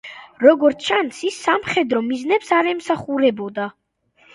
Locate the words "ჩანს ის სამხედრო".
0.87-2.03